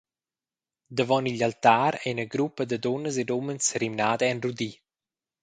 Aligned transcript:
Davon 0.97 1.29
igl 1.31 1.45
altar 1.47 1.93
ei 1.97 2.09
ina 2.13 2.25
gruppa 2.33 2.63
da 2.67 2.77
dunnas 2.83 3.15
ed 3.23 3.29
umens 3.37 3.63
serimnada 3.69 4.25
en 4.31 4.41
rudi. 4.43 4.71